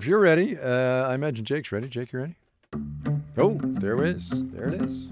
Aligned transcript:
If 0.00 0.06
you're 0.06 0.18
ready, 0.18 0.56
uh, 0.58 1.10
I 1.10 1.14
imagine 1.14 1.44
Jake's 1.44 1.70
ready. 1.70 1.86
Jake, 1.86 2.10
you 2.14 2.20
ready? 2.20 2.36
Oh, 3.36 3.60
there 3.62 4.02
it 4.02 4.16
is. 4.16 4.30
There 4.46 4.68
it 4.68 4.80
is. 4.80 5.08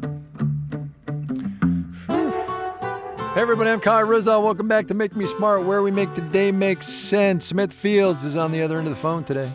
Hey 2.07 3.43
everybody, 3.43 3.69
I'm 3.69 3.81
Kai 3.81 4.01
Ryssdal. 4.01 4.43
Welcome 4.43 4.67
back 4.67 4.87
to 4.87 4.95
Make 4.95 5.15
Me 5.15 5.27
Smart, 5.27 5.65
where 5.65 5.83
we 5.83 5.91
make 5.91 6.15
today 6.15 6.51
make 6.51 6.83
sense. 6.83 7.45
Sam 7.45 7.69
Fields 7.69 8.25
is 8.25 8.35
on 8.35 8.51
the 8.51 8.63
other 8.63 8.79
end 8.79 8.87
of 8.87 8.95
the 8.95 8.99
phone 8.99 9.25
today. 9.25 9.53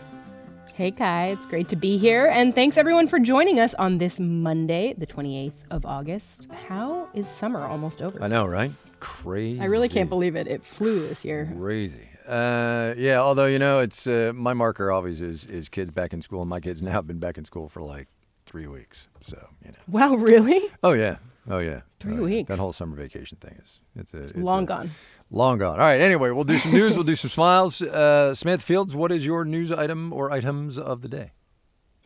Hey 0.75 0.91
Kai, 0.91 1.29
it's 1.29 1.47
great 1.47 1.67
to 1.69 1.75
be 1.75 1.97
here, 1.97 2.27
and 2.27 2.53
thanks 2.53 2.77
everyone 2.77 3.07
for 3.07 3.17
joining 3.17 3.59
us 3.59 3.73
on 3.73 3.97
this 3.97 4.19
Monday, 4.19 4.93
the 4.99 5.07
28th 5.07 5.53
of 5.71 5.83
August. 5.83 6.47
How 6.67 7.09
is 7.15 7.27
summer 7.27 7.61
almost 7.65 8.03
over? 8.03 8.21
I 8.21 8.27
know, 8.27 8.45
right? 8.45 8.71
Crazy. 8.99 9.59
I 9.59 9.65
really 9.65 9.89
can't 9.89 10.09
believe 10.09 10.35
it. 10.35 10.47
It 10.47 10.63
flew 10.63 11.07
this 11.07 11.25
year. 11.25 11.51
Crazy. 11.57 12.09
Uh, 12.27 12.93
yeah, 12.97 13.19
although 13.19 13.45
you 13.45 13.59
know, 13.59 13.79
it's 13.79 14.07
uh, 14.07 14.31
my 14.33 14.53
marker 14.53 14.91
always 14.91 15.21
is 15.21 15.45
is 15.45 15.69
kids 15.69 15.91
back 15.91 16.13
in 16.13 16.21
school, 16.21 16.41
and 16.41 16.49
my 16.49 16.59
kids 16.59 16.81
now 16.81 16.91
have 16.91 17.07
been 17.07 17.19
back 17.19 17.37
in 17.37 17.45
school 17.45 17.69
for 17.69 17.81
like 17.81 18.07
three 18.45 18.67
weeks. 18.67 19.07
So 19.21 19.37
you 19.63 19.71
know. 19.71 19.77
Wow, 19.87 20.15
really? 20.15 20.61
Oh 20.83 20.93
yeah. 20.93 21.17
Oh 21.49 21.59
yeah, 21.59 21.81
three 21.99 22.17
oh, 22.17 22.23
weeks. 22.23 22.47
That 22.47 22.59
whole 22.59 22.71
summer 22.71 22.95
vacation 22.95 23.37
thing 23.41 23.59
is 23.61 23.79
it's 23.97 24.13
a 24.13 24.23
it's 24.23 24.35
long 24.35 24.63
a, 24.63 24.67
gone. 24.67 24.91
Long 25.29 25.57
gone. 25.57 25.73
All 25.73 25.85
right. 25.85 25.99
Anyway, 25.99 26.29
we'll 26.29 26.45
do 26.45 26.57
some 26.57 26.71
news. 26.71 26.95
we'll 26.95 27.03
do 27.03 27.15
some 27.15 27.29
smiles. 27.29 27.81
Uh, 27.81 28.33
Sam 28.33 28.59
Fields, 28.59 28.95
what 28.95 29.11
is 29.11 29.25
your 29.25 29.43
news 29.43 29.71
item 29.71 30.13
or 30.13 30.31
items 30.31 30.77
of 30.77 31.01
the 31.01 31.09
day? 31.09 31.31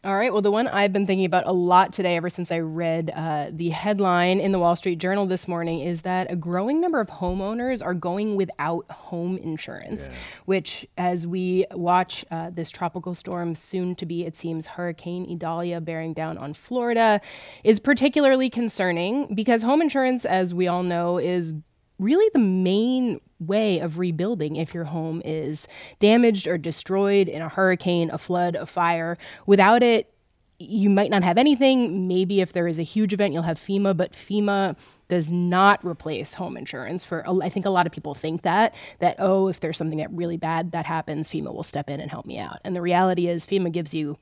All 0.03 0.15
right. 0.15 0.31
Well, 0.31 0.43
the 0.43 0.51
one 0.51 0.67
I've 0.67 0.93
been 0.93 1.07
thinking 1.07 1.25
about 1.25 1.47
a 1.47 1.51
lot 1.51 1.91
today, 1.91 2.15
ever 2.15 2.29
since 2.29 2.51
I 2.51 2.59
read 2.59 3.11
uh, 3.15 3.47
the 3.51 3.69
headline 3.69 4.39
in 4.39 4.51
the 4.51 4.59
Wall 4.59 4.75
Street 4.75 4.99
Journal 4.99 5.25
this 5.25 5.47
morning, 5.47 5.79
is 5.79 6.03
that 6.03 6.31
a 6.31 6.35
growing 6.35 6.79
number 6.79 6.99
of 6.99 7.07
homeowners 7.07 7.83
are 7.83 7.95
going 7.95 8.35
without 8.35 8.89
home 8.91 9.37
insurance, 9.39 10.07
yeah. 10.07 10.15
which, 10.45 10.85
as 10.99 11.25
we 11.25 11.65
watch 11.71 12.23
uh, 12.29 12.51
this 12.51 12.69
tropical 12.69 13.15
storm, 13.15 13.55
soon 13.55 13.95
to 13.95 14.05
be, 14.05 14.23
it 14.23 14.37
seems, 14.37 14.67
Hurricane 14.67 15.27
Idalia 15.29 15.81
bearing 15.81 16.13
down 16.13 16.37
on 16.37 16.53
Florida, 16.53 17.19
is 17.63 17.79
particularly 17.79 18.51
concerning 18.51 19.33
because 19.33 19.63
home 19.63 19.81
insurance, 19.81 20.25
as 20.25 20.53
we 20.53 20.67
all 20.67 20.83
know, 20.83 21.17
is 21.17 21.55
really 21.99 22.29
the 22.33 22.39
main 22.39 23.19
way 23.39 23.79
of 23.79 23.99
rebuilding 23.99 24.55
if 24.55 24.73
your 24.73 24.85
home 24.85 25.21
is 25.25 25.67
damaged 25.99 26.47
or 26.47 26.57
destroyed 26.57 27.27
in 27.27 27.41
a 27.41 27.49
hurricane, 27.49 28.09
a 28.11 28.17
flood, 28.17 28.55
a 28.55 28.65
fire. 28.65 29.17
Without 29.45 29.83
it, 29.83 30.11
you 30.59 30.89
might 30.89 31.11
not 31.11 31.23
have 31.23 31.37
anything. 31.37 32.07
Maybe 32.07 32.41
if 32.41 32.53
there 32.53 32.67
is 32.67 32.79
a 32.79 32.83
huge 32.83 33.13
event, 33.13 33.33
you'll 33.33 33.43
have 33.43 33.59
FEMA, 33.59 33.95
but 33.95 34.13
FEMA 34.13 34.75
does 35.07 35.31
not 35.31 35.83
replace 35.85 36.33
home 36.33 36.57
insurance 36.57 37.03
for 37.03 37.23
I 37.41 37.47
think 37.47 37.65
a 37.65 37.69
lot 37.69 37.85
of 37.85 37.93
people 37.93 38.13
think 38.13 38.41
that 38.41 38.75
that 38.99 39.15
oh 39.19 39.47
if 39.47 39.61
there's 39.61 39.77
something 39.77 39.99
that 39.99 40.11
really 40.11 40.35
bad 40.35 40.71
that 40.73 40.85
happens 40.85 41.29
FEMA 41.29 41.53
will 41.53 41.63
step 41.63 41.89
in 41.89 42.01
and 42.01 42.11
help 42.11 42.25
me 42.25 42.37
out. 42.37 42.59
And 42.65 42.75
the 42.75 42.81
reality 42.81 43.27
is 43.27 43.45
FEMA 43.45 43.71
gives 43.71 43.93
you 43.93 44.17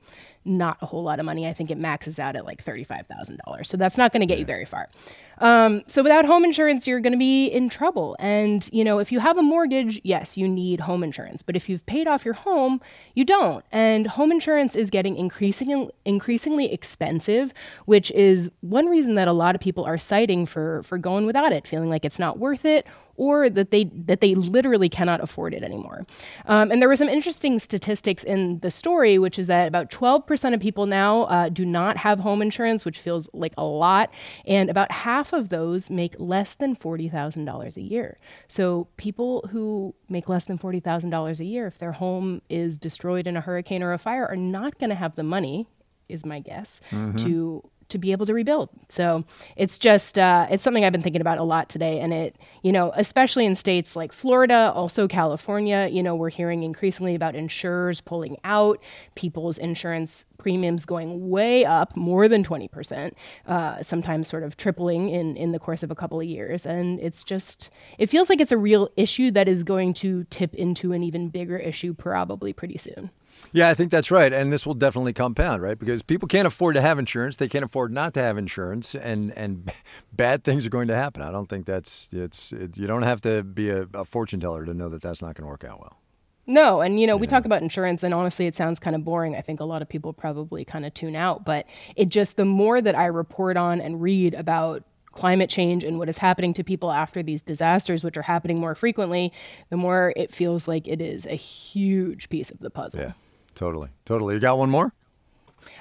not 0.46 0.78
a 0.80 0.86
whole 0.86 1.02
lot 1.02 1.18
of 1.18 1.26
money. 1.26 1.46
I 1.46 1.52
think 1.52 1.70
it 1.70 1.78
maxes 1.78 2.18
out 2.18 2.36
at 2.36 2.44
like 2.44 2.64
$35,000. 2.64 3.66
So 3.66 3.76
that's 3.76 3.98
not 3.98 4.12
going 4.12 4.20
to 4.20 4.26
get 4.26 4.38
you 4.38 4.44
very 4.44 4.64
far. 4.64 4.88
Um, 5.38 5.82
so 5.86 6.02
without 6.02 6.24
home 6.24 6.44
insurance, 6.44 6.86
you're 6.86 7.00
going 7.00 7.12
to 7.12 7.18
be 7.18 7.46
in 7.48 7.68
trouble. 7.68 8.16
And, 8.18 8.68
you 8.72 8.84
know, 8.84 8.98
if 8.98 9.12
you 9.12 9.20
have 9.20 9.36
a 9.36 9.42
mortgage, 9.42 10.00
yes, 10.02 10.38
you 10.38 10.48
need 10.48 10.80
home 10.80 11.04
insurance. 11.04 11.42
But 11.42 11.56
if 11.56 11.68
you've 11.68 11.84
paid 11.84 12.06
off 12.06 12.24
your 12.24 12.34
home, 12.34 12.80
you 13.14 13.24
don't. 13.24 13.64
And 13.70 14.06
home 14.06 14.32
insurance 14.32 14.74
is 14.74 14.88
getting 14.88 15.16
increasingly, 15.16 15.90
increasingly 16.04 16.72
expensive, 16.72 17.52
which 17.84 18.10
is 18.12 18.50
one 18.60 18.86
reason 18.86 19.14
that 19.16 19.28
a 19.28 19.32
lot 19.32 19.54
of 19.54 19.60
people 19.60 19.84
are 19.84 19.98
citing 19.98 20.46
for, 20.46 20.82
for 20.84 20.96
going 20.96 21.26
without 21.26 21.52
it, 21.52 21.66
feeling 21.66 21.90
like 21.90 22.04
it's 22.04 22.18
not 22.18 22.38
worth 22.38 22.64
it 22.64 22.86
or 23.16 23.48
that 23.50 23.70
they 23.70 23.84
that 23.84 24.20
they 24.20 24.34
literally 24.34 24.88
cannot 24.88 25.20
afford 25.20 25.54
it 25.54 25.62
anymore. 25.62 26.06
Um, 26.46 26.70
and 26.70 26.80
there 26.80 26.88
were 26.88 26.96
some 26.96 27.08
interesting 27.08 27.58
statistics 27.58 28.22
in 28.24 28.60
the 28.60 28.70
story, 28.70 29.18
which 29.18 29.38
is 29.38 29.46
that 29.46 29.68
about 29.68 29.90
12% 29.90 30.54
of 30.54 30.60
people 30.60 30.86
now 30.86 31.22
uh, 31.24 31.48
do 31.48 31.64
not 31.64 31.96
have 31.98 32.20
home 32.20 32.42
insurance, 32.42 32.84
which 32.84 32.98
feels 32.98 33.28
like 33.32 33.54
a 33.56 33.64
lot, 33.64 34.12
and 34.46 34.70
about 34.70 34.90
half 34.92 35.32
of 35.32 35.48
those 35.48 35.90
make 35.90 36.14
less 36.18 36.54
than 36.54 36.76
$40,000 36.76 37.76
a 37.76 37.80
year. 37.80 38.18
So 38.48 38.88
people 38.96 39.48
who 39.50 39.94
make 40.08 40.28
less 40.28 40.44
than 40.44 40.58
$40,000 40.58 41.40
a 41.40 41.44
year, 41.44 41.66
if 41.66 41.78
their 41.78 41.92
home 41.92 42.42
is 42.48 42.78
destroyed 42.78 43.26
in 43.26 43.36
a 43.36 43.40
hurricane 43.40 43.82
or 43.82 43.92
a 43.92 43.98
fire, 43.98 44.26
are 44.26 44.36
not 44.36 44.78
going 44.78 44.90
to 44.90 44.96
have 44.96 45.14
the 45.14 45.22
money 45.22 45.66
is 46.08 46.24
my 46.24 46.40
guess 46.40 46.80
mm-hmm. 46.90 47.16
to 47.16 47.68
to 47.88 47.98
be 47.98 48.12
able 48.12 48.26
to 48.26 48.34
rebuild. 48.34 48.68
So 48.88 49.24
it's 49.56 49.78
just 49.78 50.18
uh, 50.18 50.46
it's 50.50 50.62
something 50.64 50.84
I've 50.84 50.92
been 50.92 51.02
thinking 51.02 51.20
about 51.20 51.38
a 51.38 51.42
lot 51.44 51.68
today, 51.68 52.00
and 52.00 52.12
it 52.12 52.36
you 52.62 52.72
know 52.72 52.92
especially 52.94 53.46
in 53.46 53.54
states 53.54 53.96
like 53.96 54.12
Florida, 54.12 54.72
also 54.74 55.08
California, 55.08 55.88
you 55.90 56.02
know 56.02 56.14
we're 56.14 56.30
hearing 56.30 56.62
increasingly 56.62 57.14
about 57.14 57.34
insurers 57.34 58.00
pulling 58.00 58.36
out, 58.44 58.80
people's 59.14 59.58
insurance 59.58 60.24
premiums 60.38 60.84
going 60.84 61.28
way 61.28 61.64
up, 61.64 61.96
more 61.96 62.28
than 62.28 62.42
twenty 62.42 62.68
percent, 62.68 63.16
uh, 63.46 63.82
sometimes 63.82 64.28
sort 64.28 64.42
of 64.42 64.56
tripling 64.56 65.08
in 65.08 65.36
in 65.36 65.52
the 65.52 65.58
course 65.58 65.82
of 65.82 65.90
a 65.90 65.94
couple 65.94 66.20
of 66.20 66.26
years, 66.26 66.66
and 66.66 67.00
it's 67.00 67.24
just 67.24 67.70
it 67.98 68.06
feels 68.06 68.28
like 68.28 68.40
it's 68.40 68.52
a 68.52 68.58
real 68.58 68.88
issue 68.96 69.30
that 69.30 69.48
is 69.48 69.62
going 69.62 69.94
to 69.94 70.24
tip 70.24 70.54
into 70.54 70.92
an 70.92 71.02
even 71.02 71.28
bigger 71.28 71.58
issue 71.58 71.94
probably 71.94 72.52
pretty 72.52 72.78
soon. 72.78 73.10
Yeah, 73.52 73.68
I 73.68 73.74
think 73.74 73.90
that's 73.90 74.10
right. 74.10 74.32
And 74.32 74.52
this 74.52 74.66
will 74.66 74.74
definitely 74.74 75.12
compound, 75.12 75.62
right? 75.62 75.78
Because 75.78 76.02
people 76.02 76.28
can't 76.28 76.46
afford 76.46 76.74
to 76.74 76.82
have 76.82 76.98
insurance. 76.98 77.36
They 77.36 77.48
can't 77.48 77.64
afford 77.64 77.92
not 77.92 78.14
to 78.14 78.22
have 78.22 78.36
insurance 78.36 78.94
and, 78.94 79.36
and 79.36 79.72
bad 80.12 80.44
things 80.44 80.66
are 80.66 80.70
going 80.70 80.88
to 80.88 80.94
happen. 80.94 81.22
I 81.22 81.30
don't 81.30 81.48
think 81.48 81.66
that's, 81.66 82.08
it's, 82.12 82.52
it, 82.52 82.76
you 82.76 82.86
don't 82.86 83.02
have 83.02 83.20
to 83.22 83.42
be 83.42 83.70
a, 83.70 83.88
a 83.94 84.04
fortune 84.04 84.40
teller 84.40 84.64
to 84.64 84.74
know 84.74 84.88
that 84.88 85.02
that's 85.02 85.22
not 85.22 85.34
going 85.34 85.44
to 85.44 85.48
work 85.48 85.64
out 85.64 85.80
well. 85.80 85.96
No, 86.48 86.80
and 86.80 87.00
you 87.00 87.08
know, 87.08 87.16
we 87.16 87.26
talk 87.26 87.44
about 87.44 87.62
insurance 87.62 88.04
and 88.04 88.14
honestly 88.14 88.46
it 88.46 88.54
sounds 88.54 88.78
kind 88.78 88.94
of 88.94 89.04
boring. 89.04 89.34
I 89.34 89.40
think 89.40 89.58
a 89.58 89.64
lot 89.64 89.82
of 89.82 89.88
people 89.88 90.12
probably 90.12 90.64
kind 90.64 90.86
of 90.86 90.94
tune 90.94 91.16
out, 91.16 91.44
but 91.44 91.66
it 91.96 92.08
just 92.08 92.36
the 92.36 92.44
more 92.44 92.80
that 92.80 92.94
I 92.94 93.06
report 93.06 93.56
on 93.56 93.80
and 93.80 94.00
read 94.00 94.32
about 94.34 94.84
climate 95.12 95.50
change 95.50 95.82
and 95.82 95.98
what 95.98 96.08
is 96.08 96.18
happening 96.18 96.52
to 96.52 96.62
people 96.62 96.92
after 96.92 97.22
these 97.22 97.42
disasters, 97.42 98.04
which 98.04 98.16
are 98.16 98.22
happening 98.22 98.60
more 98.60 98.74
frequently, 98.76 99.32
the 99.70 99.76
more 99.76 100.12
it 100.14 100.30
feels 100.30 100.68
like 100.68 100.86
it 100.86 101.00
is 101.00 101.26
a 101.26 101.34
huge 101.34 102.28
piece 102.28 102.50
of 102.50 102.60
the 102.60 102.70
puzzle. 102.70 103.00
Yeah. 103.00 103.12
Totally. 103.56 103.88
Totally. 104.04 104.34
You 104.34 104.40
got 104.40 104.58
one 104.58 104.70
more? 104.70 104.92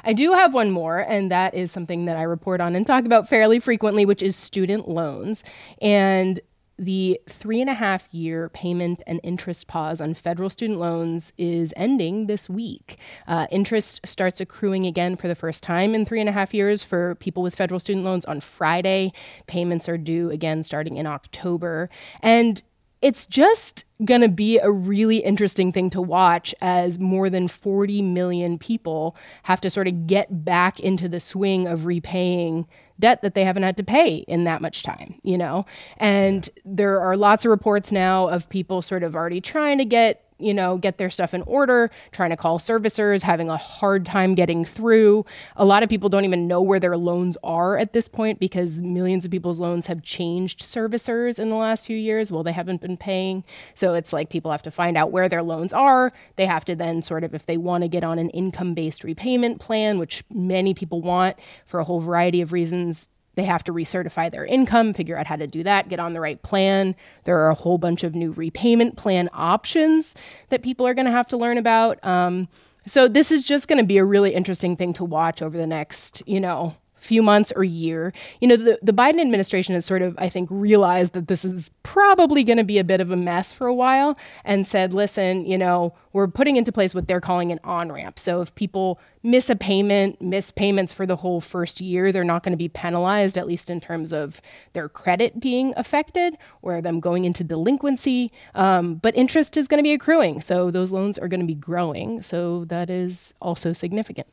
I 0.03 0.13
do 0.13 0.31
have 0.31 0.53
one 0.53 0.71
more, 0.71 0.99
and 0.99 1.29
that 1.31 1.53
is 1.53 1.71
something 1.71 2.05
that 2.05 2.17
I 2.17 2.23
report 2.23 2.61
on 2.61 2.75
and 2.75 2.87
talk 2.87 3.05
about 3.05 3.27
fairly 3.29 3.59
frequently, 3.59 4.05
which 4.05 4.23
is 4.23 4.35
student 4.35 4.87
loans. 4.87 5.43
And 5.81 6.39
the 6.77 7.19
three 7.29 7.61
and 7.61 7.69
a 7.69 7.73
half 7.73 8.13
year 8.13 8.49
payment 8.49 9.01
and 9.07 9.19
interest 9.23 9.67
pause 9.67 10.01
on 10.01 10.13
federal 10.13 10.49
student 10.49 10.79
loans 10.79 11.31
is 11.37 11.73
ending 11.77 12.27
this 12.27 12.49
week. 12.49 12.97
Uh, 13.27 13.47
interest 13.49 14.01
starts 14.03 14.41
accruing 14.41 14.85
again 14.85 15.15
for 15.15 15.27
the 15.27 15.35
first 15.35 15.63
time 15.63 15.95
in 15.95 16.05
three 16.05 16.19
and 16.19 16.27
a 16.27 16.33
half 16.33 16.53
years 16.53 16.83
for 16.83 17.15
people 17.15 17.43
with 17.43 17.55
federal 17.55 17.79
student 17.79 18.05
loans 18.05 18.25
on 18.25 18.41
Friday. 18.41 19.13
Payments 19.47 19.87
are 19.87 19.97
due 19.97 20.29
again 20.31 20.63
starting 20.63 20.97
in 20.97 21.07
October. 21.07 21.89
And 22.21 22.61
it's 23.05 23.27
just 23.27 23.85
going 24.03 24.21
to 24.21 24.27
be 24.27 24.57
a 24.57 24.71
really 24.71 25.17
interesting 25.17 25.71
thing 25.71 25.91
to 25.91 26.01
watch 26.01 26.55
as 26.59 26.97
more 26.97 27.29
than 27.29 27.47
40 27.47 28.01
million 28.01 28.57
people 28.57 29.15
have 29.43 29.61
to 29.61 29.69
sort 29.69 29.87
of 29.87 30.07
get 30.07 30.43
back 30.43 30.79
into 30.79 31.07
the 31.07 31.19
swing 31.19 31.67
of 31.67 31.85
repaying 31.85 32.65
debt 32.99 33.21
that 33.21 33.35
they 33.35 33.43
haven't 33.43 33.61
had 33.61 33.77
to 33.77 33.83
pay 33.83 34.15
in 34.27 34.45
that 34.45 34.59
much 34.59 34.81
time, 34.81 35.19
you 35.21 35.37
know? 35.37 35.67
And 35.97 36.49
there 36.65 36.99
are 36.99 37.15
lots 37.15 37.45
of 37.45 37.51
reports 37.51 37.91
now 37.91 38.27
of 38.27 38.49
people 38.49 38.81
sort 38.81 39.03
of 39.03 39.15
already 39.15 39.39
trying 39.39 39.77
to 39.77 39.85
get 39.85 40.24
you 40.37 40.53
know, 40.53 40.77
get 40.77 40.97
their 40.97 41.09
stuff 41.09 41.33
in 41.33 41.41
order, 41.43 41.89
trying 42.11 42.29
to 42.29 42.37
call 42.37 42.59
servicers, 42.59 43.21
having 43.21 43.49
a 43.49 43.57
hard 43.57 44.05
time 44.05 44.35
getting 44.35 44.65
through. 44.65 45.25
A 45.55 45.65
lot 45.65 45.83
of 45.83 45.89
people 45.89 46.09
don't 46.09 46.25
even 46.25 46.47
know 46.47 46.61
where 46.61 46.79
their 46.79 46.97
loans 46.97 47.37
are 47.43 47.77
at 47.77 47.93
this 47.93 48.07
point 48.07 48.39
because 48.39 48.81
millions 48.81 49.23
of 49.23 49.31
people's 49.31 49.59
loans 49.59 49.87
have 49.87 50.01
changed 50.03 50.61
servicers 50.61 51.39
in 51.39 51.49
the 51.49 51.55
last 51.55 51.85
few 51.85 51.97
years. 51.97 52.31
Well, 52.31 52.43
they 52.43 52.51
haven't 52.51 52.81
been 52.81 52.97
paying. 52.97 53.43
So 53.73 53.93
it's 53.93 54.11
like 54.11 54.29
people 54.29 54.51
have 54.51 54.63
to 54.63 54.71
find 54.71 54.97
out 54.97 55.11
where 55.11 55.29
their 55.29 55.43
loans 55.43 55.73
are. 55.73 56.11
They 56.35 56.45
have 56.45 56.65
to 56.65 56.75
then 56.75 57.01
sort 57.01 57.23
of, 57.23 57.33
if 57.33 57.45
they 57.45 57.57
want 57.57 57.83
to 57.83 57.87
get 57.87 58.03
on 58.03 58.19
an 58.19 58.29
income 58.31 58.73
based 58.73 59.03
repayment 59.03 59.59
plan, 59.59 59.99
which 59.99 60.23
many 60.29 60.73
people 60.73 61.01
want 61.01 61.37
for 61.65 61.79
a 61.79 61.85
whole 61.85 62.01
variety 62.01 62.41
of 62.41 62.51
reasons, 62.51 63.09
they 63.35 63.43
have 63.43 63.63
to 63.65 63.73
recertify 63.73 64.31
their 64.31 64.45
income, 64.45 64.93
figure 64.93 65.17
out 65.17 65.27
how 65.27 65.35
to 65.35 65.47
do 65.47 65.63
that, 65.63 65.89
get 65.89 65.99
on 65.99 66.13
the 66.13 66.21
right 66.21 66.41
plan. 66.41 66.95
There 67.23 67.37
are 67.39 67.49
a 67.49 67.55
whole 67.55 67.77
bunch 67.77 68.03
of 68.03 68.15
new 68.15 68.31
repayment 68.31 68.97
plan 68.97 69.29
options 69.33 70.15
that 70.49 70.63
people 70.63 70.87
are 70.87 70.93
going 70.93 71.05
to 71.05 71.11
have 71.11 71.27
to 71.27 71.37
learn 71.37 71.57
about. 71.57 72.03
Um, 72.03 72.47
so 72.85 73.07
this 73.07 73.31
is 73.31 73.43
just 73.43 73.67
going 73.67 73.79
to 73.79 73.85
be 73.85 73.97
a 73.97 74.05
really 74.05 74.33
interesting 74.33 74.75
thing 74.75 74.93
to 74.93 75.03
watch 75.03 75.41
over 75.41 75.57
the 75.57 75.67
next, 75.67 76.21
you 76.25 76.39
know, 76.39 76.75
few 77.05 77.21
months 77.21 77.53
or 77.55 77.63
year. 77.63 78.11
You 78.41 78.47
know, 78.47 78.55
the, 78.55 78.79
the 78.81 78.91
Biden 78.91 79.21
administration 79.21 79.75
has 79.75 79.85
sort 79.85 80.01
of, 80.01 80.15
I 80.17 80.27
think, 80.29 80.49
realized 80.51 81.13
that 81.13 81.27
this 81.27 81.45
is 81.45 81.69
probably 81.83 82.43
going 82.43 82.57
to 82.57 82.63
be 82.63 82.79
a 82.79 82.83
bit 82.83 82.99
of 82.99 83.11
a 83.11 83.15
mess 83.15 83.51
for 83.53 83.67
a 83.67 83.73
while 83.73 84.17
and 84.43 84.65
said, 84.65 84.93
listen, 84.93 85.45
you 85.45 85.57
know, 85.57 85.93
we're 86.13 86.27
putting 86.27 86.55
into 86.55 86.71
place 86.71 86.95
what 86.95 87.07
they're 87.07 87.21
calling 87.21 87.51
an 87.51 87.59
on 87.63 87.91
ramp. 87.91 88.17
So 88.17 88.41
if 88.41 88.55
people 88.55 88.99
miss 89.21 89.49
a 89.49 89.55
payment, 89.55 90.21
miss 90.21 90.49
payments 90.49 90.93
for 90.93 91.05
the 91.05 91.17
whole 91.17 91.41
first 91.41 91.81
year, 91.81 92.11
they're 92.11 92.23
not 92.23 92.41
going 92.43 92.53
to 92.53 92.57
be 92.57 92.69
penalized, 92.69 93.37
at 93.37 93.47
least 93.47 93.69
in 93.69 93.79
terms 93.79 94.11
of 94.11 94.41
their 94.73 94.89
credit 94.89 95.39
being 95.39 95.73
affected 95.75 96.37
or 96.61 96.81
them 96.81 96.99
going 96.99 97.25
into 97.25 97.43
delinquency. 97.43 98.31
Um, 98.55 98.95
but 98.95 99.15
interest 99.15 99.57
is 99.57 99.67
going 99.67 99.79
to 99.79 99.83
be 99.83 99.93
accruing. 99.93 100.41
So 100.41 100.71
those 100.71 100.91
loans 100.91 101.17
are 101.17 101.27
going 101.27 101.41
to 101.41 101.45
be 101.45 101.55
growing. 101.55 102.21
So 102.21 102.65
that 102.65 102.89
is 102.89 103.33
also 103.41 103.73
significant. 103.73 104.27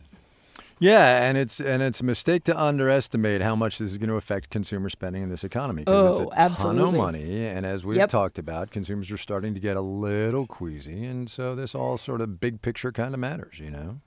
Yeah, 0.83 1.23
and 1.29 1.39
it's 1.39 1.61
and 1.61 1.81
it's 1.81 2.01
a 2.01 2.05
mistake 2.05 2.43
to 2.45 2.61
underestimate 2.61 3.41
how 3.41 3.55
much 3.55 3.79
this 3.79 3.93
is 3.93 3.99
going 3.99 4.09
to 4.09 4.17
affect 4.17 4.51
consumer 4.51 4.89
spending 4.89 5.23
in 5.23 5.29
this 5.29 5.45
economy. 5.45 5.85
Oh, 5.87 6.11
it's 6.11 6.21
a 6.21 6.29
absolutely. 6.41 6.83
ton 6.83 6.89
of 6.89 6.95
money, 7.01 7.47
and 7.47 7.65
as 7.65 7.85
we've 7.85 7.99
Yep. 7.99 8.09
talked 8.09 8.37
about, 8.37 8.73
consumers 8.73 9.09
are 9.13 9.17
starting 9.17 9.55
to 9.55 9.61
get 9.61 9.77
a 9.77 9.81
little 9.81 10.45
queasy, 10.49 11.05
and 11.05 11.31
so 11.31 11.55
this 11.55 11.77
all 11.77 11.97
sort 11.99 12.21
of 12.21 12.41
big 12.41 12.63
picture 12.63 12.91
kind 12.91 13.15
of 13.15 13.21
matters, 13.21 13.61
you 13.61 13.71
know. 13.71 14.01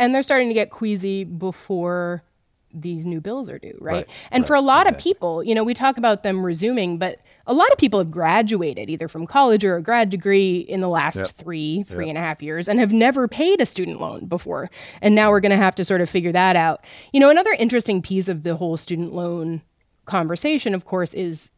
and 0.00 0.12
they're 0.12 0.22
starting 0.24 0.48
to 0.48 0.54
get 0.54 0.70
queasy 0.70 1.22
before 1.22 2.22
these 2.72 3.06
new 3.06 3.20
bills 3.20 3.48
are 3.48 3.58
due, 3.58 3.76
right? 3.80 3.94
Right, 3.96 4.08
and 4.30 4.42
right, 4.42 4.46
for 4.48 4.54
a 4.54 4.60
lot 4.60 4.86
of 4.86 4.98
people, 4.98 5.42
you 5.42 5.54
know, 5.54 5.64
we 5.64 5.74
talk 5.74 5.96
about 5.96 6.22
them 6.22 6.44
resuming, 6.44 6.98
but 6.98 7.20
a 7.46 7.54
lot 7.54 7.70
of 7.72 7.78
people 7.78 7.98
have 7.98 8.10
graduated 8.10 8.90
either 8.90 9.08
from 9.08 9.26
college 9.26 9.64
or 9.64 9.76
a 9.76 9.82
grad 9.82 10.10
degree 10.10 10.58
in 10.58 10.80
the 10.80 10.88
last 10.88 11.16
Yep. 11.16 11.28
three, 11.28 11.82
three 11.84 12.08
and 12.10 12.18
a 12.18 12.20
half 12.20 12.42
years 12.42 12.68
and 12.68 12.78
have 12.78 12.92
never 12.92 13.26
paid 13.26 13.60
a 13.60 13.66
student 13.66 14.00
loan 14.00 14.26
before. 14.26 14.68
And 15.00 15.14
now 15.14 15.30
we're 15.30 15.40
going 15.40 15.50
to 15.50 15.56
have 15.56 15.74
to 15.76 15.84
sort 15.84 16.02
of 16.02 16.10
figure 16.10 16.32
that 16.32 16.56
out. 16.56 16.84
You 17.12 17.20
know, 17.20 17.30
another 17.30 17.52
interesting 17.58 18.02
piece 18.02 18.28
of 18.28 18.42
the 18.42 18.56
whole 18.56 18.76
student 18.76 19.14
loan 19.14 19.62
conversation, 20.04 20.74
of 20.74 20.84
course, 20.84 21.14
is 21.14 21.50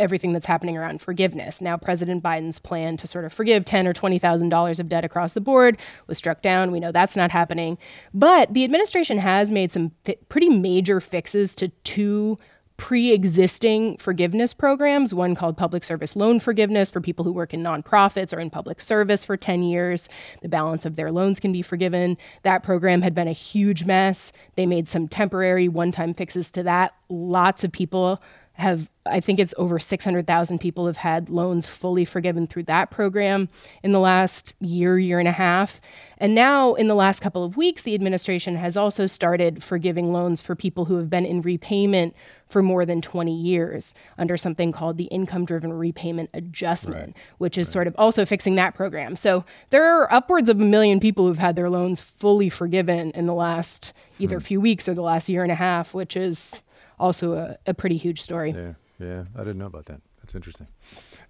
everything 0.00 0.32
that's 0.32 0.46
happening 0.46 0.76
around 0.76 1.00
forgiveness. 1.00 1.60
Now, 1.60 1.76
President 1.76 2.22
Biden's 2.22 2.58
plan 2.58 2.96
to 2.96 3.06
sort 3.06 3.24
of 3.24 3.32
forgive 3.32 3.64
ten 3.64 3.86
or 3.86 3.92
twenty 3.92 4.18
thousand 4.18 4.48
dollars 4.48 4.80
of 4.80 4.88
debt 4.88 5.04
across 5.04 5.34
the 5.34 5.40
board 5.40 5.78
was 6.06 6.18
struck 6.18 6.42
down. 6.42 6.72
We 6.72 6.80
know 6.80 6.92
that's 6.92 7.16
not 7.16 7.30
happening, 7.30 7.78
but 8.12 8.52
the 8.52 8.64
administration 8.64 9.18
has 9.18 9.50
made 9.50 9.70
some 9.70 9.90
fi- 10.04 10.18
pretty 10.28 10.48
major 10.48 11.00
fixes 11.00 11.54
to 11.56 11.68
two 11.84 12.38
pre-existing 12.80 13.94
forgiveness 13.98 14.54
programs 14.54 15.12
one 15.12 15.34
called 15.34 15.54
public 15.54 15.84
service 15.84 16.16
loan 16.16 16.40
forgiveness 16.40 16.88
for 16.88 16.98
people 16.98 17.26
who 17.26 17.30
work 17.30 17.52
in 17.52 17.62
nonprofits 17.62 18.34
or 18.34 18.40
in 18.40 18.48
public 18.48 18.80
service 18.80 19.22
for 19.22 19.36
10 19.36 19.62
years. 19.62 20.08
The 20.40 20.48
balance 20.48 20.86
of 20.86 20.96
their 20.96 21.12
loans 21.12 21.40
can 21.40 21.52
be 21.52 21.60
forgiven. 21.60 22.16
That 22.42 22.62
program 22.62 23.02
had 23.02 23.14
been 23.14 23.28
a 23.28 23.32
huge 23.32 23.84
mess. 23.84 24.32
They 24.56 24.64
made 24.64 24.88
some 24.88 25.08
temporary 25.08 25.68
one-time 25.68 26.14
fixes 26.14 26.48
to 26.52 26.62
that. 26.62 26.94
Lots 27.10 27.64
of 27.64 27.70
people 27.70 28.22
have 28.60 28.90
I 29.06 29.20
think 29.20 29.40
it's 29.40 29.54
over 29.56 29.78
600,000 29.78 30.58
people 30.58 30.86
have 30.86 30.98
had 30.98 31.30
loans 31.30 31.64
fully 31.64 32.04
forgiven 32.04 32.46
through 32.46 32.64
that 32.64 32.90
program 32.90 33.48
in 33.82 33.92
the 33.92 33.98
last 33.98 34.52
year, 34.60 34.98
year 34.98 35.18
and 35.18 35.26
a 35.26 35.32
half. 35.32 35.80
And 36.18 36.34
now, 36.34 36.74
in 36.74 36.86
the 36.86 36.94
last 36.94 37.20
couple 37.20 37.42
of 37.42 37.56
weeks, 37.56 37.82
the 37.82 37.94
administration 37.94 38.56
has 38.56 38.76
also 38.76 39.06
started 39.06 39.62
forgiving 39.62 40.12
loans 40.12 40.42
for 40.42 40.54
people 40.54 40.84
who 40.84 40.98
have 40.98 41.08
been 41.08 41.24
in 41.24 41.40
repayment 41.40 42.14
for 42.46 42.62
more 42.62 42.84
than 42.84 43.00
20 43.00 43.34
years 43.34 43.94
under 44.18 44.36
something 44.36 44.70
called 44.70 44.98
the 44.98 45.04
income 45.04 45.46
driven 45.46 45.72
repayment 45.72 46.28
adjustment, 46.34 47.16
which 47.38 47.56
is 47.56 47.68
sort 47.68 47.86
of 47.86 47.94
also 47.96 48.26
fixing 48.26 48.56
that 48.56 48.74
program. 48.74 49.16
So 49.16 49.44
there 49.70 49.86
are 49.86 50.12
upwards 50.12 50.50
of 50.50 50.60
a 50.60 50.64
million 50.64 51.00
people 51.00 51.26
who've 51.26 51.38
had 51.38 51.56
their 51.56 51.70
loans 51.70 52.00
fully 52.00 52.50
forgiven 52.50 53.12
in 53.12 53.26
the 53.26 53.34
last 53.34 53.94
either 54.18 54.36
hmm. 54.36 54.44
few 54.44 54.60
weeks 54.60 54.88
or 54.88 54.94
the 54.94 55.02
last 55.02 55.28
year 55.28 55.42
and 55.42 55.52
a 55.52 55.56
half, 55.56 55.94
which 55.94 56.16
is 56.16 56.62
also 57.00 57.32
a, 57.34 57.56
a 57.66 57.74
pretty 57.74 57.96
huge 57.96 58.20
story. 58.22 58.50
Yeah, 58.50 58.74
yeah, 58.98 59.24
I 59.34 59.38
didn't 59.40 59.58
know 59.58 59.66
about 59.66 59.86
that. 59.86 60.00
That's 60.22 60.34
interesting. 60.34 60.68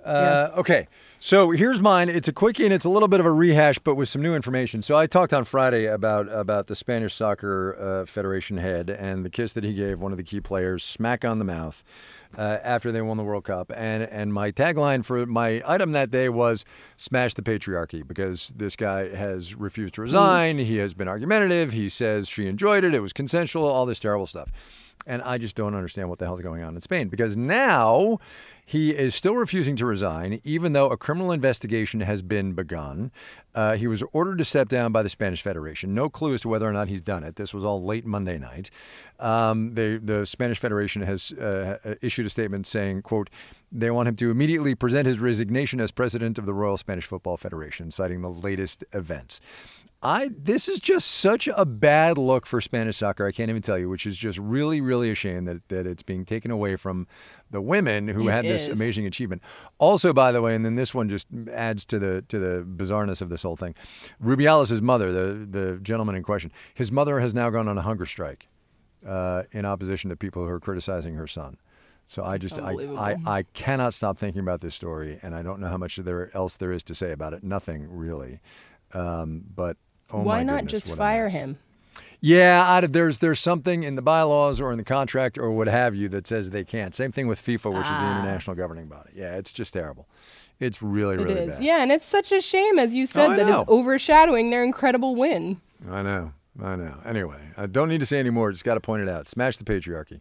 Uh, 0.05 0.51
Okay, 0.57 0.89
so 1.19 1.51
here's 1.53 1.81
mine. 1.81 2.09
It's 2.09 2.29
a 2.29 2.33
quickie 2.33 2.65
and 2.65 2.73
it's 2.73 2.85
a 2.85 2.89
little 2.91 3.09
bit 3.09 3.21
of 3.21 3.27
a 3.27 3.31
rehash, 3.31 3.79
but 3.79 3.95
with 3.95 4.09
some 4.09 4.21
new 4.21 4.35
information. 4.35 4.83
So 4.83 4.97
I 4.97 5.07
talked 5.07 5.33
on 5.33 5.45
Friday 5.45 5.87
about 5.87 6.29
about 6.29 6.67
the 6.67 6.75
Spanish 6.75 7.15
Soccer 7.15 7.77
uh, 7.79 8.07
Federation 8.07 8.57
head 8.59 8.91
and 8.91 9.25
the 9.25 9.31
kiss 9.31 9.53
that 9.55 9.65
he 9.65 9.73
gave 9.73 10.01
one 10.01 10.13
of 10.13 10.19
the 10.19 10.25
key 10.25 10.41
players, 10.41 10.85
smack 10.85 11.25
on 11.25 11.39
the 11.39 11.45
mouth, 11.45 11.83
uh, 12.37 12.59
after 12.63 12.93
they 12.93 13.03
won 13.03 13.17
the 13.17 13.25
World 13.25 13.45
Cup. 13.45 13.73
And 13.75 14.03
and 14.05 14.33
my 14.33 14.51
tagline 14.51 15.05
for 15.05 15.27
my 15.27 15.63
item 15.67 15.93
that 15.93 16.11
day 16.11 16.29
was 16.29 16.65
"Smash 16.97 17.35
the 17.35 17.43
patriarchy" 17.43 18.07
because 18.07 18.53
this 18.57 18.77
guy 18.77 19.15
has 19.15 19.55
refused 19.55 19.95
to 19.95 20.03
resign. 20.03 20.59
He 20.59 20.77
has 20.77 20.95
been 20.95 21.09
argumentative. 21.09 21.73
He 21.73 21.89
says 21.89 22.29
she 22.29 22.47
enjoyed 22.47 22.85
it. 22.85 22.95
It 22.95 23.01
was 23.01 23.13
consensual. 23.13 23.65
All 23.65 23.87
this 23.87 24.01
terrible 24.01 24.27
stuff. 24.27 24.51
And 25.07 25.23
I 25.23 25.39
just 25.39 25.57
don't 25.57 25.75
understand 25.75 26.11
what 26.11 26.19
the 26.19 26.27
hell's 26.27 26.43
going 26.43 26.63
on 26.63 26.75
in 26.75 26.81
Spain 26.81 27.09
because 27.09 27.37
now 27.37 28.19
he 28.71 28.91
is 28.91 29.15
still 29.15 29.35
refusing 29.35 29.75
to 29.77 29.87
resign, 29.87 30.41
even 30.45 30.75
though 30.75 30.91
a 30.91 30.97
criminal 30.97 31.33
investigation 31.33 32.01
has 32.03 32.23
been 32.23 32.53
begun. 32.53 33.11
Uh, 33.55 33.77
he 33.77 33.87
was 33.87 34.03
ordered 34.13 34.39
to 34.39 34.45
step 34.45 34.69
down 34.69 34.93
by 34.93 35.03
the 35.03 35.09
Spanish 35.09 35.43
Federation. 35.43 35.95
No 35.95 36.09
clue 36.09 36.35
as 36.35 36.43
to 36.43 36.49
whether 36.49 36.69
or 36.69 36.73
not 36.73 36.89
he's 36.89 37.01
done 37.01 37.25
it. 37.25 37.37
This 37.37 37.53
was 37.53 37.65
all 37.65 37.83
late 37.83 38.07
Monday 38.07 38.39
night. 38.39 38.71
Um, 39.19 39.75
they, 39.75 39.97
the 39.97 40.25
Spanish 40.25 40.59
Federation 40.59 41.03
has 41.03 41.33
uh, 41.33 41.97
issued 42.01 42.27
a 42.27 42.31
statement 42.31 42.67
saying, 42.67 43.03
"quote 43.03 43.29
They 43.71 43.91
want 43.91 44.09
him 44.09 44.17
to 44.17 44.31
immediately 44.31 44.75
present 44.75 45.07
his 45.07 45.19
resignation 45.19 45.81
as 45.81 45.91
president 45.91 46.39
of 46.39 46.47
the 46.47 46.55
Royal 46.55 46.77
Spanish 46.77 47.07
Football 47.07 47.37
Federation, 47.37 47.91
citing 47.91 48.23
the 48.23 48.31
latest 48.31 48.85
events." 48.93 49.41
I 50.03 50.31
this 50.35 50.67
is 50.67 50.81
just 50.81 51.11
such 51.11 51.47
a 51.55 51.67
bad 51.67 52.17
look 52.17 52.47
for 52.47 52.61
Spanish 52.63 52.97
soccer. 52.97 53.27
I 53.27 53.33
can't 53.33 53.51
even 53.51 53.61
tell 53.61 53.79
you, 53.79 53.91
which 53.91 54.07
is 54.07 54.17
just 54.17 54.39
really, 54.39 54.81
really 54.81 55.11
a 55.11 55.15
shame 55.15 55.45
that, 55.45 55.69
that 55.69 55.87
it's 55.87 56.03
being 56.03 56.25
taken 56.25 56.51
away 56.51 56.77
from 56.77 57.07
the 57.51 57.61
women 57.61 58.09
who 58.09 58.29
It 58.29 58.33
had 58.33 58.45
this 58.47 58.67
amazing 58.67 59.05
achievement. 59.05 59.43
Also, 59.79 60.15
by 60.15 60.33
the 60.33 60.41
way, 60.41 60.55
and 60.55 60.65
then 60.65 60.77
this 60.77 60.95
one 60.95 61.11
just 61.11 61.29
adds 61.53 61.85
to 61.87 61.99
the 61.99 62.23
to 62.29 62.39
the 62.39 62.65
bizarreness 62.65 63.21
of 63.21 63.29
this 63.41 63.43
whole 63.45 63.57
thing. 63.57 63.75
Rubiales' 64.23 64.81
mother, 64.81 65.11
the 65.13 65.47
the 65.47 65.79
gentleman 65.81 66.15
in 66.15 66.23
question, 66.23 66.53
his 66.75 66.93
mother 66.93 67.21
has 67.21 67.35
now 67.35 67.51
gone 67.51 67.69
on 67.69 67.79
a 67.79 67.83
hunger 67.83 68.07
strike 68.07 68.49
uh, 69.07 69.45
in 69.53 69.65
opposition 69.65 70.11
to 70.11 70.17
people 70.17 70.45
who 70.45 70.51
are 70.51 70.61
criticizing 70.61 71.15
her 71.15 71.27
son. 71.27 71.57
So 72.07 72.25
I 72.25 72.39
just 72.39 72.59
I. 72.59 72.73
I 72.73 73.17
I 73.27 73.43
cannot 73.55 73.95
stop 73.95 74.19
thinking 74.19 74.41
about 74.41 74.61
this 74.61 74.75
story, 74.75 75.19
and 75.23 75.35
I 75.35 75.43
don't 75.43 75.61
know 75.61 75.69
how 75.69 75.77
much 75.77 75.97
there 75.97 76.31
else 76.37 76.57
there 76.57 76.73
is 76.73 76.83
to 76.85 76.95
say 76.95 77.13
about 77.13 77.33
it. 77.35 77.43
Nothing 77.43 77.87
really. 77.89 78.41
Um, 78.93 79.45
but 79.55 79.77
oh 80.13 80.23
Why 80.23 80.43
not 80.43 80.65
goodness, 80.65 80.85
just 80.85 80.97
fire 80.97 81.29
him? 81.29 81.59
Yeah, 82.23 82.79
of, 82.79 82.93
there's 82.93 83.19
there's 83.19 83.39
something 83.41 83.83
in 83.83 83.95
the 83.95 84.03
bylaws 84.03 84.61
or 84.61 84.73
in 84.73 84.79
the 84.79 84.85
contract 84.85 85.39
or 85.39 85.51
what 85.51 85.69
have 85.69 85.95
you 85.95 86.09
that 86.11 86.27
says 86.27 86.51
they 86.51 86.65
can't. 86.65 86.95
Same 86.95 87.13
thing 87.13 87.29
with 87.29 87.41
FIFA, 87.41 87.71
which 87.73 87.85
is 87.85 87.89
the 87.89 87.95
Ah. 87.95 88.21
international 88.21 88.57
governing 88.57 88.89
body. 88.89 89.11
Yeah, 89.15 89.37
it's 89.37 89.53
just 89.53 89.73
terrible. 89.73 90.07
It's 90.61 90.83
really 90.83 91.15
It 91.15 91.21
really 91.21 91.35
is. 91.41 91.57
bad. 91.57 91.65
Yeah, 91.65 91.83
and 91.83 91.91
it's 91.91 92.07
such 92.07 92.31
a 92.33 92.41
shame, 92.41 92.79
as 92.79 92.95
you 92.95 93.07
said, 93.07 93.31
I 93.31 93.37
that 93.37 93.47
know. 93.47 93.61
it's 93.63 93.71
overshadowing 93.71 94.51
their 94.51 94.63
incredible 94.63 95.17
win. 95.17 95.61
I 95.91 96.03
know, 96.03 96.33
I 96.63 96.77
know. 96.77 96.99
Anyway, 97.05 97.41
I 97.57 97.67
don't 97.67 97.89
need 97.89 98.01
to 98.01 98.07
say 98.07 98.19
any 98.19 98.29
more. 98.31 98.53
Just 98.53 98.65
got 98.65 98.75
to 98.75 98.81
point 98.81 99.03
it 99.03 99.09
out. 99.09 99.27
Smash 99.27 99.57
the 99.57 99.65
patriarchy. 99.65 100.21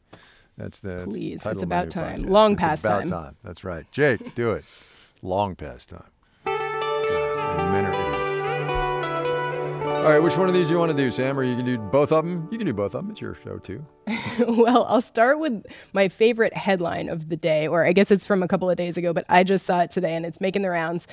That's 0.58 0.80
the 0.80 0.90
that's 0.90 1.06
Please, 1.06 1.44
title 1.44 1.52
it's 1.58 1.64
about 1.64 1.90
time. 1.90 2.24
podcast. 2.24 2.30
Long 2.30 2.52
It's 2.54 2.62
past 2.62 2.86
about 2.86 3.00
time. 3.02 3.10
time. 3.10 3.36
That's 3.44 3.64
right. 3.64 3.86
Jake, 3.92 4.34
do 4.36 4.52
it. 4.52 4.64
Long 5.22 5.56
past 5.56 5.90
time. 5.90 6.04
God, 6.46 7.72
men 7.74 7.86
are 7.86 7.92
idiots. 7.94 8.09
All 10.00 10.06
right, 10.06 10.24
which 10.24 10.38
one 10.38 10.48
of 10.48 10.54
these 10.54 10.69
do 10.69 10.74
you 10.74 10.80
want 10.80 10.92
to 10.92 10.98
do, 10.98 11.12
Sam? 11.12 11.38
Or 11.38 11.44
you 11.44 11.57
can 11.57 11.66
do 11.66 11.78
both 11.78 12.13
of 12.13 12.24
them? 12.24 12.47
You 12.52 12.57
can 12.57 12.66
do 12.66 12.74
both 12.74 12.95
of 12.95 13.04
them. 13.04 13.12
It's 13.12 13.19
your 13.19 13.35
show 13.35 13.57
too. 13.57 13.85
well, 14.47 14.85
I'll 14.88 15.02
start 15.02 15.40
with 15.40 15.66
my 15.92 16.07
favorite 16.07 16.54
headline 16.54 17.09
of 17.09 17.28
the 17.28 17.35
day, 17.35 17.68
or 17.68 17.85
I 17.85 17.92
guess 17.92 18.09
it's 18.09 18.26
from 18.26 18.42
a 18.42 18.47
couple 18.47 18.69
of 18.69 18.78
days 18.78 18.95
ago, 18.95 19.12
but 19.12 19.26
I 19.28 19.44
just 19.44 19.66
saw 19.66 19.81
it 19.81 19.92
today 19.92 20.16
and 20.16 20.26
it's 20.26 20.40
making 20.40 20.62
the 20.62 20.69
rounds. 20.69 21.06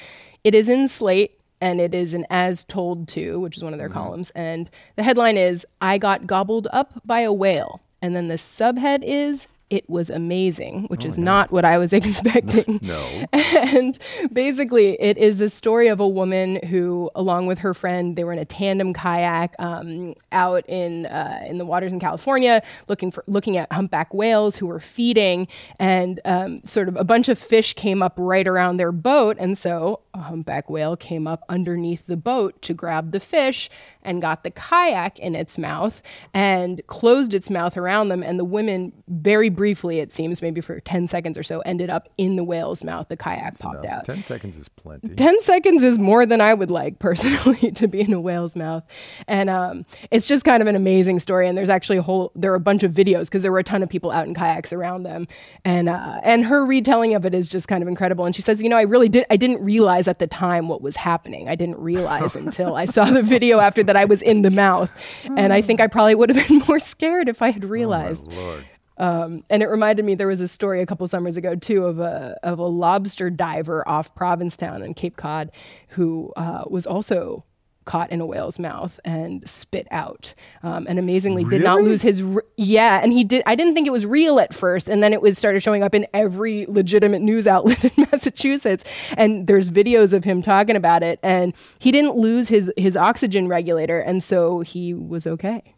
It 0.44 0.54
is 0.54 0.68
in 0.68 0.87
Slate 0.87 1.40
and 1.61 1.80
it 1.80 1.96
is 1.96 2.14
an 2.14 2.26
As 2.30 2.62
Told 2.62 3.08
To, 3.08 3.40
which 3.40 3.56
is 3.56 3.64
one 3.64 3.72
of 3.72 3.80
their 3.80 3.88
mm-hmm. 3.88 3.99
columns. 3.99 4.30
And 4.30 4.70
the 4.94 5.02
headline 5.02 5.37
is 5.37 5.66
I 5.80 5.99
Got 5.99 6.28
Gobbled 6.28 6.68
Up 6.72 7.02
by 7.04 7.20
a 7.20 7.32
Whale. 7.32 7.80
And 8.00 8.14
then 8.14 8.28
the 8.28 8.37
subhead 8.37 9.00
is 9.02 9.49
It 9.68 9.88
was 9.90 10.11
amazing, 10.11 10.85
which 10.85 11.04
is 11.04 11.18
not 11.18 11.50
what 11.50 11.64
I 11.64 11.76
was 11.78 11.92
expecting. 12.00 12.80
No. 12.87 13.25
and 13.32 13.99
basically, 14.32 15.00
it 15.00 15.18
is 15.18 15.38
the 15.38 15.49
story 15.50 15.88
of 15.88 15.99
a 15.99 16.06
woman 16.06 16.61
who, 16.66 17.11
along 17.16 17.46
with 17.46 17.58
her 17.61 17.75
friend, 17.75 18.14
they 18.14 18.23
were 18.23 18.32
in 18.32 18.38
a 18.38 18.44
tandem 18.44 18.92
kayak 18.94 19.54
um, 19.58 20.14
out 20.30 20.64
in 20.68 21.06
uh, 21.06 21.40
in 21.49 21.58
the 21.58 21.64
waters 21.64 21.92
in 21.92 21.99
California, 21.99 22.62
looking 22.87 23.11
for 23.11 23.25
looking 23.26 23.56
at 23.56 23.70
humpback 23.73 24.14
whales 24.14 24.56
who 24.56 24.66
were 24.66 24.78
feeding, 24.78 25.49
and 25.80 26.20
um, 26.25 26.62
sort 26.64 26.88
of 26.88 26.96
a 26.96 27.04
bunch 27.04 27.28
of 27.28 27.38
fish 27.38 27.73
came 27.73 28.02
up 28.02 28.14
right 28.18 28.46
around 28.46 28.76
their 28.76 28.92
boat, 28.92 29.37
and 29.40 29.58
so 29.58 30.00
a 30.16 30.23
humpback 30.23 30.68
whale 30.70 30.96
came 30.96 31.26
up 31.26 31.44
underneath 31.49 32.06
the 32.06 32.16
boat 32.16 32.61
to 32.62 32.75
grab 32.75 33.12
the 33.12 33.20
fish 33.20 33.68
and 34.02 34.23
got 34.23 34.44
the 34.44 34.50
kayak 34.50 35.18
in 35.18 35.35
its 35.35 35.58
mouth 35.58 36.00
and 36.32 36.80
closed 36.87 37.35
its 37.35 37.50
mouth 37.50 37.76
around 37.76 38.08
them. 38.08 38.23
And 38.23 38.38
the 38.38 38.44
women, 38.44 38.92
very 39.08 39.49
briefly, 39.49 39.99
it 39.99 40.12
seems, 40.12 40.40
maybe 40.40 40.61
for 40.61 40.80
10 40.80 41.08
seconds 41.08 41.37
or 41.37 41.42
so, 41.42 41.61
ended 41.61 41.90
up 41.90 42.08
in 42.16 42.37
the 42.37 42.44
whale's 42.44 42.85
mouth. 42.85 43.08
The 43.08 43.16
kayak 43.16 43.42
That's 43.42 43.62
popped 43.62 43.85
enough. 43.85 43.99
out. 43.99 44.04
10 44.06 44.23
seconds 44.23 44.56
is 44.56 44.68
plenty. 44.68 45.14
10 45.14 45.40
seconds 45.40 45.82
is 45.82 45.99
more 45.99 46.25
than 46.25 46.40
I 46.40 46.54
would 46.54 46.70
like 46.70 46.99
personally 47.00 47.73
to 47.73 47.88
be 47.88 48.00
in 48.00 48.12
a 48.12 48.20
whale's 48.20 48.56
mouth. 48.56 48.85
And 49.26 49.50
um, 49.50 49.85
it's 50.11 50.26
just 50.26 50.44
kind 50.44 50.62
of 50.62 50.66
an 50.68 50.76
amazing 50.76 51.18
story. 51.18 51.49
And 51.49 51.58
there's 51.58 51.68
actually 51.68 51.99
a 51.99 52.02
whole, 52.02 52.32
there 52.35 52.52
are 52.52 52.56
a 52.56 52.61
bunch 52.61 52.82
of 52.82 52.92
videos 52.92 53.25
because 53.25 53.42
there 53.42 53.52
were 53.52 53.58
a 53.58 53.64
ton 53.64 53.82
of 53.82 53.88
people 53.88 54.11
out 54.11 54.26
in 54.26 54.35
kayaks 54.35 54.73
around 54.73 55.02
them. 55.02 55.26
And, 55.64 55.88
uh, 55.88 56.20
and 56.23 56.46
her 56.46 56.64
retelling 56.64 57.14
of 57.14 57.26
it 57.26 57.35
is 57.35 57.49
just 57.49 57.68
kind 57.68 57.82
of 57.82 57.88
incredible. 57.88 58.25
And 58.25 58.35
she 58.35 58.42
says, 58.42 58.62
you 58.62 58.68
know, 58.68 58.76
I 58.76 58.82
really 58.82 59.08
did, 59.08 59.26
I 59.30 59.37
didn't 59.37 59.62
realize 59.64 60.05
at 60.08 60.18
the 60.18 60.26
time 60.26 60.68
what 60.68 60.82
was 60.82 60.96
happening. 60.96 61.48
I 61.48 61.54
didn't 61.54 61.78
realize 61.78 62.36
until 62.36 62.76
I 62.76 62.84
saw 62.84 63.06
the 63.06 63.22
video 63.22 63.60
after 63.60 63.82
that 63.84 63.96
I 63.96 64.04
was 64.04 64.22
in 64.22 64.42
the 64.42 64.50
mouth. 64.50 64.92
And 65.25 65.52
I 65.52 65.62
think 65.62 65.80
I 65.80 65.86
probably 65.86 66.14
would 66.14 66.34
have 66.34 66.48
been 66.48 66.62
more 66.68 66.78
scared 66.78 67.28
if 67.28 67.42
I 67.42 67.50
had 67.50 67.64
oh, 67.64 67.68
realized. 67.68 68.28
Oh 68.32 68.60
um, 68.98 69.44
and 69.50 69.62
it 69.62 69.66
reminded 69.66 70.04
me 70.04 70.14
there 70.14 70.26
was 70.26 70.40
a 70.40 70.48
story 70.48 70.80
a 70.80 70.86
couple 70.86 71.06
summers 71.08 71.36
ago 71.36 71.54
too 71.54 71.84
of 71.84 71.98
a 71.98 72.38
of 72.42 72.58
a 72.58 72.66
lobster 72.66 73.30
diver 73.30 73.86
off 73.86 74.14
Provincetown 74.14 74.82
in 74.82 74.94
Cape 74.94 75.16
Cod 75.16 75.52
who 75.88 76.32
uh, 76.36 76.64
was 76.68 76.86
also 76.86 77.44
caught 77.87 78.11
in 78.11 78.21
a 78.21 78.26
whale's 78.26 78.59
mouth 78.59 79.00
and 79.05 79.49
spit 79.49 79.87
out. 79.90 80.35
Um, 80.62 80.87
and 80.87 80.99
amazingly, 80.99 81.45
really? 81.45 81.59
did 81.59 81.64
not 81.64 81.81
lose 81.81 82.02
his. 82.02 82.23
Re- 82.23 82.43
yeah, 82.59 83.00
and 83.02 83.12
he 83.12 83.25
did. 83.25 83.43
I 83.47 83.55
didn't 83.55 83.73
think 83.73 83.87
it 83.87 83.93
was 83.93 84.05
real 84.05 84.38
at 84.38 84.52
first, 84.52 84.90
and 84.90 85.02
then 85.02 85.14
it 85.14 85.23
was 85.23 85.38
started 85.38 85.62
showing 85.62 85.83
up 85.83 85.95
in 85.95 86.07
every 86.12 86.66
legitimate 86.66 87.23
news 87.23 87.47
outlet 87.47 87.83
in 87.97 88.07
Massachusetts. 88.12 88.85
And 89.16 89.47
there's 89.47 89.71
videos 89.71 90.12
of 90.12 90.25
him 90.25 90.43
talking 90.43 90.76
about 90.76 91.02
it, 91.02 91.19
and 91.23 91.55
he 91.78 91.90
didn't 91.90 92.16
lose 92.16 92.49
his 92.49 92.71
his 92.76 92.97
oxygen 92.97 93.49
regulator, 93.49 93.99
and 93.99 94.23
so 94.23 94.61
he 94.61 94.93
was 94.93 95.26
okay. 95.26 95.75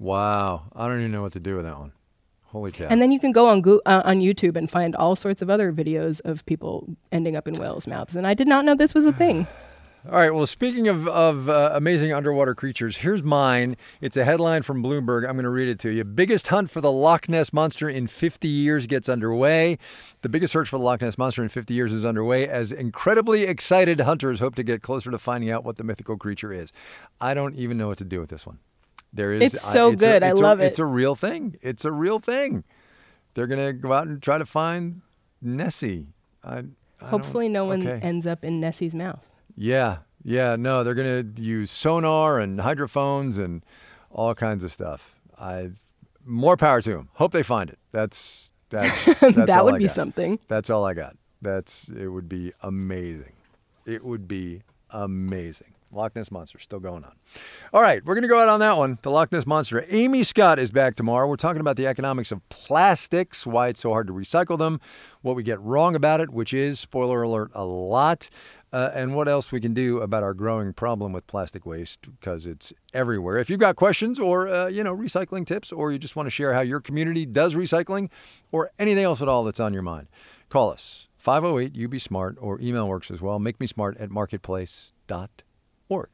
Wow, 0.00 0.64
I 0.74 0.88
don't 0.88 0.98
even 0.98 1.12
know 1.12 1.22
what 1.22 1.34
to 1.34 1.40
do 1.40 1.54
with 1.54 1.64
that 1.64 1.78
one. 1.78 1.92
Holy 2.46 2.72
cow! 2.72 2.86
And 2.88 3.00
then 3.00 3.12
you 3.12 3.20
can 3.20 3.32
go 3.32 3.46
on 3.46 3.60
Go- 3.60 3.82
uh, 3.84 4.02
on 4.04 4.20
YouTube 4.20 4.56
and 4.56 4.70
find 4.70 4.96
all 4.96 5.14
sorts 5.14 5.42
of 5.42 5.50
other 5.50 5.72
videos 5.72 6.20
of 6.24 6.44
people 6.46 6.88
ending 7.12 7.36
up 7.36 7.46
in 7.46 7.54
whales' 7.54 7.86
mouths. 7.86 8.16
And 8.16 8.26
I 8.26 8.34
did 8.34 8.48
not 8.48 8.64
know 8.64 8.74
this 8.74 8.94
was 8.94 9.06
a 9.06 9.12
thing. 9.12 9.46
All 10.06 10.18
right. 10.18 10.34
Well, 10.34 10.46
speaking 10.46 10.86
of, 10.86 11.08
of 11.08 11.48
uh, 11.48 11.70
amazing 11.72 12.12
underwater 12.12 12.54
creatures, 12.54 12.98
here's 12.98 13.22
mine. 13.22 13.74
It's 14.02 14.18
a 14.18 14.24
headline 14.26 14.60
from 14.60 14.82
Bloomberg. 14.82 15.26
I'm 15.26 15.36
going 15.36 15.44
to 15.44 15.48
read 15.48 15.68
it 15.68 15.78
to 15.78 15.90
you. 15.90 16.04
Biggest 16.04 16.48
hunt 16.48 16.70
for 16.70 16.82
the 16.82 16.92
Loch 16.92 17.26
Ness 17.26 17.54
Monster 17.54 17.88
in 17.88 18.06
50 18.06 18.46
years 18.46 18.86
gets 18.86 19.08
underway. 19.08 19.78
The 20.20 20.28
biggest 20.28 20.52
search 20.52 20.68
for 20.68 20.76
the 20.76 20.84
Loch 20.84 21.00
Ness 21.00 21.16
Monster 21.16 21.42
in 21.42 21.48
50 21.48 21.72
years 21.72 21.90
is 21.90 22.04
underway 22.04 22.46
as 22.46 22.70
incredibly 22.70 23.44
excited 23.44 24.00
hunters 24.00 24.40
hope 24.40 24.56
to 24.56 24.62
get 24.62 24.82
closer 24.82 25.10
to 25.10 25.18
finding 25.18 25.50
out 25.50 25.64
what 25.64 25.76
the 25.76 25.84
mythical 25.84 26.18
creature 26.18 26.52
is. 26.52 26.70
I 27.18 27.32
don't 27.32 27.54
even 27.54 27.78
know 27.78 27.88
what 27.88 27.98
to 27.98 28.04
do 28.04 28.20
with 28.20 28.28
this 28.28 28.46
one. 28.46 28.58
There 29.10 29.32
is. 29.32 29.54
It's 29.54 29.62
so 29.62 29.92
it's 29.92 30.02
good. 30.02 30.22
A, 30.22 30.26
I 30.26 30.32
love 30.32 30.60
a, 30.60 30.64
it. 30.64 30.66
It's 30.66 30.78
a 30.78 30.84
real 30.84 31.14
thing. 31.14 31.56
It's 31.62 31.86
a 31.86 31.92
real 31.92 32.18
thing. 32.18 32.64
They're 33.32 33.46
going 33.46 33.64
to 33.64 33.72
go 33.72 33.94
out 33.94 34.06
and 34.06 34.22
try 34.22 34.36
to 34.36 34.44
find 34.44 35.00
Nessie. 35.40 36.08
I, 36.44 36.64
I 37.00 37.06
Hopefully, 37.06 37.48
no 37.48 37.64
one 37.64 37.86
okay. 37.86 38.06
ends 38.06 38.26
up 38.26 38.44
in 38.44 38.60
Nessie's 38.60 38.94
mouth. 38.94 39.26
Yeah, 39.56 39.98
yeah, 40.22 40.56
no, 40.56 40.82
they're 40.82 40.94
going 40.94 41.34
to 41.34 41.42
use 41.42 41.70
sonar 41.70 42.40
and 42.40 42.60
hydrophones 42.60 43.38
and 43.38 43.64
all 44.10 44.34
kinds 44.34 44.64
of 44.64 44.72
stuff. 44.72 45.14
I 45.38 45.70
more 46.24 46.56
power 46.56 46.80
to 46.80 46.90
them. 46.90 47.10
Hope 47.14 47.32
they 47.32 47.42
find 47.42 47.68
it. 47.68 47.78
That's 47.92 48.50
that's, 48.70 49.04
that's 49.20 49.36
that 49.36 49.64
would 49.64 49.78
be 49.78 49.88
something. 49.88 50.38
That's 50.48 50.70
all 50.70 50.84
I 50.84 50.94
got. 50.94 51.16
That's 51.42 51.88
it 51.88 52.08
would 52.08 52.28
be 52.28 52.52
amazing. 52.62 53.32
It 53.86 54.04
would 54.04 54.26
be 54.26 54.62
amazing. 54.90 55.74
Loch 55.94 56.16
Ness 56.16 56.30
Monster 56.30 56.58
still 56.58 56.80
going 56.80 57.04
on. 57.04 57.12
All 57.72 57.80
right, 57.80 58.04
we're 58.04 58.14
going 58.14 58.22
to 58.22 58.28
go 58.28 58.40
out 58.40 58.48
on 58.48 58.58
that 58.60 58.76
one. 58.76 58.98
The 59.02 59.10
Loch 59.10 59.30
Ness 59.30 59.46
Monster. 59.46 59.84
Amy 59.88 60.24
Scott 60.24 60.58
is 60.58 60.72
back 60.72 60.96
tomorrow. 60.96 61.28
We're 61.28 61.36
talking 61.36 61.60
about 61.60 61.76
the 61.76 61.86
economics 61.86 62.32
of 62.32 62.46
plastics, 62.48 63.46
why 63.46 63.68
it's 63.68 63.80
so 63.80 63.90
hard 63.90 64.08
to 64.08 64.12
recycle 64.12 64.58
them, 64.58 64.80
what 65.22 65.36
we 65.36 65.44
get 65.44 65.60
wrong 65.60 65.94
about 65.94 66.20
it, 66.20 66.30
which 66.30 66.52
is, 66.52 66.80
spoiler 66.80 67.22
alert, 67.22 67.52
a 67.54 67.64
lot 67.64 68.28
uh, 68.74 68.90
and 68.92 69.14
what 69.14 69.28
else 69.28 69.52
we 69.52 69.60
can 69.60 69.72
do 69.72 70.00
about 70.00 70.24
our 70.24 70.34
growing 70.34 70.72
problem 70.72 71.12
with 71.12 71.24
plastic 71.28 71.64
waste 71.64 72.00
because 72.18 72.44
it's 72.44 72.72
everywhere. 72.92 73.36
If 73.36 73.48
you've 73.48 73.60
got 73.60 73.76
questions 73.76 74.18
or 74.18 74.48
uh, 74.48 74.66
you 74.66 74.82
know 74.82 74.94
recycling 74.96 75.46
tips, 75.46 75.70
or 75.70 75.92
you 75.92 75.98
just 75.98 76.16
want 76.16 76.26
to 76.26 76.30
share 76.30 76.54
how 76.54 76.60
your 76.60 76.80
community 76.80 77.24
does 77.24 77.54
recycling, 77.54 78.10
or 78.50 78.72
anything 78.76 79.04
else 79.04 79.22
at 79.22 79.28
all 79.28 79.44
that's 79.44 79.60
on 79.60 79.72
your 79.72 79.84
mind, 79.84 80.08
call 80.48 80.70
us 80.70 81.06
508 81.18 81.84
UB 81.84 82.00
Smart 82.00 82.36
or 82.40 82.60
email 82.60 82.88
works 82.88 83.12
as 83.12 83.20
well. 83.20 83.38
Make 83.38 83.60
me 83.60 83.68
smart 83.68 83.96
at 83.98 84.10
marketplace.org. 84.10 86.08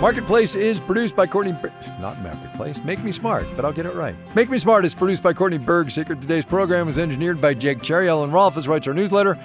Marketplace 0.00 0.54
is 0.54 0.80
produced 0.80 1.14
by 1.14 1.26
Courtney. 1.26 1.52
Ber- 1.52 1.70
Not 2.00 2.18
Marketplace. 2.22 2.82
Make 2.84 3.04
Me 3.04 3.12
Smart, 3.12 3.46
but 3.54 3.66
I'll 3.66 3.72
get 3.72 3.84
it 3.84 3.94
right. 3.94 4.14
Make 4.34 4.48
Me 4.48 4.58
Smart 4.58 4.86
is 4.86 4.94
produced 4.94 5.22
by 5.22 5.34
Courtney 5.34 5.58
Bergsieker 5.58 6.18
Today's 6.18 6.44
program 6.46 6.88
is 6.88 6.98
engineered 6.98 7.38
by 7.38 7.52
Jake 7.52 7.82
Cherry. 7.82 8.08
Ellen 8.08 8.30
Rolfes 8.30 8.66
writes 8.66 8.88
our 8.88 8.94
newsletter. 8.94 9.38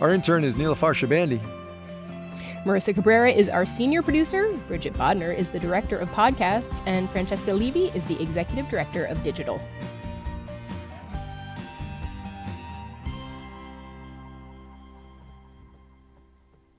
Our 0.00 0.10
intern 0.12 0.42
is 0.42 0.56
Neelafar 0.56 0.94
Shabandi. 0.94 1.38
Marissa 2.64 2.92
Cabrera 2.92 3.30
is 3.30 3.48
our 3.48 3.64
senior 3.64 4.02
producer. 4.02 4.52
Bridget 4.66 4.94
Bodnar 4.94 5.34
is 5.34 5.48
the 5.48 5.60
director 5.60 5.96
of 5.96 6.08
podcasts, 6.10 6.82
and 6.86 7.08
Francesca 7.10 7.52
Levy 7.52 7.86
is 7.94 8.04
the 8.06 8.20
executive 8.20 8.68
director 8.68 9.04
of 9.04 9.22
digital. 9.22 9.60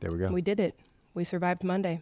There 0.02 0.12
we 0.12 0.18
go. 0.18 0.28
We 0.32 0.42
did 0.42 0.60
it. 0.60 0.78
We 1.14 1.24
survived 1.24 1.64
Monday. 1.64 2.02